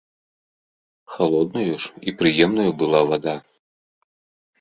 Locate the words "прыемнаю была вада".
2.21-3.35